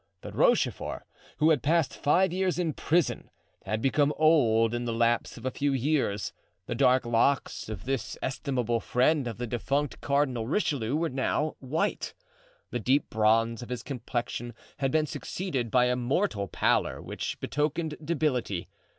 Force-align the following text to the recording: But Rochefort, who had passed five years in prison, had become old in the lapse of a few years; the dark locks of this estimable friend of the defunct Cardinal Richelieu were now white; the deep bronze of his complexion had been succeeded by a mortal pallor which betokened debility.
But 0.21 0.33
Rochefort, 0.35 1.03
who 1.37 1.51
had 1.51 1.61
passed 1.61 1.95
five 1.95 2.33
years 2.33 2.57
in 2.57 2.73
prison, 2.73 3.29
had 3.65 3.83
become 3.83 4.15
old 4.17 4.73
in 4.73 4.85
the 4.85 4.93
lapse 4.93 5.37
of 5.37 5.45
a 5.45 5.51
few 5.51 5.73
years; 5.73 6.33
the 6.65 6.73
dark 6.73 7.05
locks 7.05 7.69
of 7.69 7.85
this 7.85 8.17
estimable 8.19 8.79
friend 8.79 9.27
of 9.27 9.37
the 9.37 9.45
defunct 9.45 10.01
Cardinal 10.01 10.47
Richelieu 10.47 10.95
were 10.95 11.09
now 11.09 11.55
white; 11.59 12.15
the 12.71 12.79
deep 12.79 13.11
bronze 13.11 13.61
of 13.61 13.69
his 13.69 13.83
complexion 13.83 14.55
had 14.77 14.89
been 14.91 15.05
succeeded 15.05 15.69
by 15.69 15.85
a 15.85 15.95
mortal 15.95 16.47
pallor 16.47 16.99
which 16.99 17.39
betokened 17.39 17.95
debility. 18.03 18.69